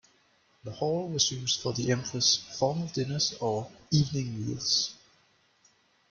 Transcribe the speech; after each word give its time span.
The 0.63 0.71
hall 0.71 1.09
was 1.09 1.31
used 1.31 1.61
for 1.61 1.73
the 1.73 1.91
empresses' 1.91 2.37
formal 2.57 2.87
dinners 2.87 3.35
or 3.39 3.69
"evening 3.91 4.47
meals". 4.47 4.95